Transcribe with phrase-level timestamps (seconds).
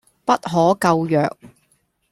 [0.25, 1.37] 不可救藥